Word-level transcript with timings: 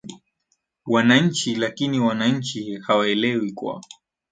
wananchi 0.85 1.55
lakini 1.55 1.99
wananchi 1.99 2.75
hawaelewi 2.77 3.51
kwa 3.51 3.81